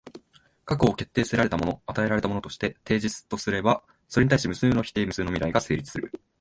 [0.65, 6.11] 過去を決定せられたもの、与えられたものとしてテージスとすれば、それに対し無数の否定、無数の未来が成立する。